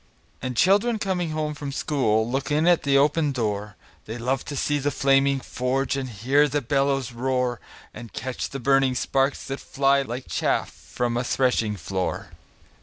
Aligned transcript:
And 0.41 0.57
children 0.57 0.97
coming 0.97 1.29
home 1.29 1.53
from 1.53 1.71
school 1.71 2.27
Look 2.27 2.49
in 2.49 2.65
at 2.67 2.81
the 2.81 2.97
open 2.97 3.31
door; 3.31 3.75
They 4.07 4.17
love 4.17 4.43
to 4.45 4.55
see 4.55 4.79
the 4.79 4.89
flaming 4.89 5.39
forge, 5.39 5.95
And 5.95 6.09
bear 6.25 6.47
the 6.47 6.59
bellows 6.59 7.11
roar, 7.11 7.59
And 7.93 8.11
catch 8.11 8.49
the 8.49 8.59
burning 8.59 8.95
sparks 8.95 9.45
that 9.45 9.59
fly 9.59 10.01
Like 10.01 10.25
chaff 10.27 10.71
from 10.71 11.17
a 11.17 11.23
threshing 11.23 11.75
floor. 11.75 12.31